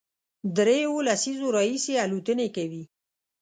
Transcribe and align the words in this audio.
درېیو 0.57 0.95
لسیزو 1.07 1.47
راهیسې 1.55 1.93
الوتنې 2.05 2.47
کوي، 2.55 2.83